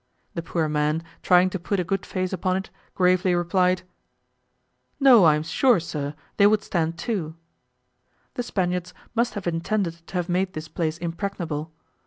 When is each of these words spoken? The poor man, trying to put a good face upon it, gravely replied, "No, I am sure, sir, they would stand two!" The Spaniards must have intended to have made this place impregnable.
The 0.33 0.41
poor 0.41 0.67
man, 0.67 1.03
trying 1.21 1.51
to 1.51 1.59
put 1.59 1.79
a 1.79 1.83
good 1.83 2.07
face 2.07 2.33
upon 2.33 2.57
it, 2.57 2.71
gravely 2.95 3.35
replied, 3.35 3.83
"No, 4.99 5.25
I 5.25 5.35
am 5.35 5.43
sure, 5.43 5.79
sir, 5.79 6.15
they 6.37 6.47
would 6.47 6.63
stand 6.63 6.97
two!" 6.97 7.35
The 8.33 8.41
Spaniards 8.41 8.95
must 9.13 9.35
have 9.35 9.45
intended 9.45 9.93
to 10.07 10.13
have 10.15 10.27
made 10.27 10.53
this 10.53 10.67
place 10.67 10.97
impregnable. 10.97 11.71